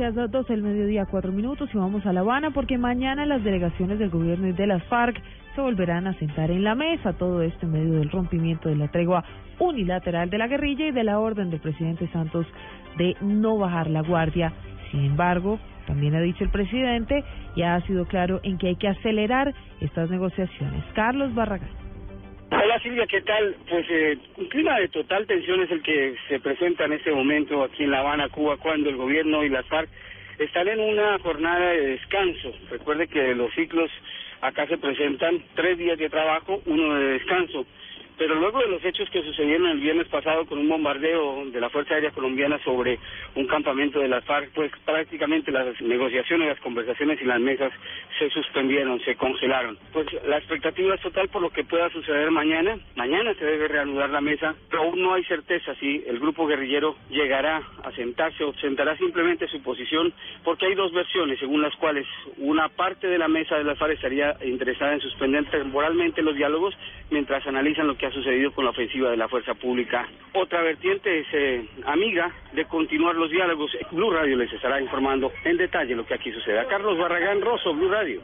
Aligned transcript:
noticias, 0.00 0.30
12 0.30 0.52
del 0.52 0.62
mediodía, 0.62 1.04
4 1.04 1.30
minutos 1.30 1.68
y 1.74 1.76
vamos 1.76 2.06
a 2.06 2.12
La 2.12 2.20
Habana 2.20 2.50
porque 2.52 2.78
mañana 2.78 3.26
las 3.26 3.44
delegaciones 3.44 3.98
del 3.98 4.08
gobierno 4.08 4.48
y 4.48 4.52
de 4.52 4.66
las 4.66 4.82
FARC 4.84 5.20
se 5.54 5.60
volverán 5.60 6.06
a 6.06 6.14
sentar 6.14 6.50
en 6.50 6.64
la 6.64 6.74
mesa. 6.74 7.12
Todo 7.12 7.42
esto 7.42 7.66
en 7.66 7.72
medio 7.72 7.92
del 7.94 8.10
rompimiento 8.10 8.68
de 8.68 8.76
la 8.76 8.88
tregua 8.88 9.24
unilateral 9.58 10.30
de 10.30 10.38
la 10.38 10.46
guerrilla 10.46 10.86
y 10.86 10.92
de 10.92 11.04
la 11.04 11.18
orden 11.18 11.50
del 11.50 11.60
presidente 11.60 12.08
Santos 12.12 12.46
de 12.96 13.14
no 13.20 13.58
bajar 13.58 13.90
la 13.90 14.00
guardia. 14.00 14.52
Sin 14.90 15.04
embargo, 15.04 15.58
también 15.86 16.14
ha 16.14 16.20
dicho 16.20 16.44
el 16.44 16.50
presidente 16.50 17.22
y 17.54 17.62
ha 17.62 17.78
sido 17.82 18.06
claro 18.06 18.40
en 18.42 18.56
que 18.56 18.68
hay 18.68 18.76
que 18.76 18.88
acelerar 18.88 19.54
estas 19.80 20.08
negociaciones. 20.08 20.82
Carlos 20.94 21.34
Barragán. 21.34 21.79
Hola 22.50 22.80
Silvia, 22.80 23.06
¿qué 23.06 23.20
tal? 23.22 23.56
Pues 23.68 23.86
eh, 23.90 24.18
un 24.36 24.46
clima 24.46 24.78
de 24.78 24.88
total 24.88 25.26
tensión 25.26 25.62
es 25.62 25.70
el 25.70 25.82
que 25.82 26.16
se 26.28 26.40
presenta 26.40 26.84
en 26.84 26.94
este 26.94 27.12
momento 27.12 27.62
aquí 27.62 27.84
en 27.84 27.92
La 27.92 28.00
Habana, 28.00 28.28
Cuba, 28.28 28.56
cuando 28.56 28.90
el 28.90 28.96
gobierno 28.96 29.44
y 29.44 29.48
las 29.48 29.66
FARC 29.66 29.88
están 30.38 30.68
en 30.68 30.80
una 30.80 31.18
jornada 31.20 31.70
de 31.70 31.86
descanso. 31.88 32.52
Recuerde 32.70 33.08
que 33.08 33.34
los 33.34 33.52
ciclos 33.54 33.90
acá 34.40 34.66
se 34.66 34.78
presentan 34.78 35.42
tres 35.54 35.78
días 35.78 35.98
de 35.98 36.10
trabajo, 36.10 36.60
uno 36.66 36.94
de 36.94 37.04
descanso. 37.12 37.66
Pero 38.20 38.34
luego 38.34 38.58
de 38.58 38.68
los 38.68 38.84
hechos 38.84 39.08
que 39.08 39.22
sucedieron 39.22 39.66
el 39.68 39.80
viernes 39.80 40.06
pasado 40.08 40.44
con 40.44 40.58
un 40.58 40.68
bombardeo 40.68 41.46
de 41.46 41.58
la 41.58 41.70
Fuerza 41.70 41.94
Aérea 41.94 42.10
Colombiana 42.10 42.62
sobre 42.62 42.98
un 43.34 43.46
campamento 43.46 43.98
de 43.98 44.08
las 44.08 44.22
FARC, 44.26 44.50
pues 44.52 44.70
prácticamente 44.84 45.50
las 45.50 45.80
negociaciones, 45.80 46.48
las 46.48 46.60
conversaciones 46.60 47.18
y 47.22 47.24
las 47.24 47.40
mesas 47.40 47.72
se 48.18 48.28
suspendieron, 48.28 49.00
se 49.06 49.16
congelaron. 49.16 49.78
Pues 49.94 50.06
la 50.26 50.36
expectativa 50.36 50.94
es 50.94 51.00
total 51.00 51.30
por 51.30 51.40
lo 51.40 51.48
que 51.48 51.64
pueda 51.64 51.88
suceder 51.88 52.30
mañana. 52.30 52.78
Mañana 52.94 53.32
se 53.32 53.44
debe 53.46 53.68
reanudar 53.68 54.10
la 54.10 54.20
mesa, 54.20 54.54
pero 54.68 54.82
aún 54.82 55.00
no 55.00 55.14
hay 55.14 55.24
certeza 55.24 55.74
si 55.76 56.04
el 56.06 56.18
grupo 56.18 56.46
guerrillero 56.46 56.96
llegará 57.08 57.62
a 57.82 57.90
sentarse 57.92 58.44
o 58.44 58.52
sentará 58.58 58.98
simplemente 58.98 59.48
su 59.48 59.62
posición, 59.62 60.12
porque 60.44 60.66
hay 60.66 60.74
dos 60.74 60.92
versiones 60.92 61.38
según 61.38 61.62
las 61.62 61.74
cuales 61.76 62.06
una 62.36 62.68
parte 62.68 63.06
de 63.06 63.16
la 63.16 63.28
mesa 63.28 63.56
de 63.56 63.64
las 63.64 63.78
FARC 63.78 63.94
estaría 63.94 64.36
interesada 64.44 64.92
en 64.92 65.00
suspender 65.00 65.46
temporalmente 65.46 66.20
los 66.20 66.36
diálogos 66.36 66.76
mientras 67.10 67.46
analizan 67.46 67.86
lo 67.86 67.96
que 67.96 68.06
ha 68.06 68.09
sucedido 68.12 68.52
con 68.52 68.64
la 68.64 68.70
ofensiva 68.70 69.10
de 69.10 69.16
la 69.16 69.28
fuerza 69.28 69.54
pública. 69.54 70.08
Otra 70.34 70.62
vertiente 70.62 71.20
es 71.20 71.26
eh, 71.32 71.64
amiga 71.86 72.30
de 72.52 72.64
continuar 72.66 73.14
los 73.14 73.30
diálogos. 73.30 73.70
Blue 73.90 74.10
Radio 74.10 74.36
les 74.36 74.52
estará 74.52 74.80
informando 74.80 75.32
en 75.44 75.56
detalle 75.56 75.94
lo 75.94 76.06
que 76.06 76.14
aquí 76.14 76.32
sucede. 76.32 76.64
Carlos 76.66 76.98
Barragán 76.98 77.40
Rosso, 77.40 77.74
Blue 77.74 77.90
Radio. 77.90 78.20